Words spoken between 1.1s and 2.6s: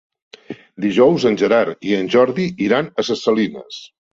en Gerard i en Jordi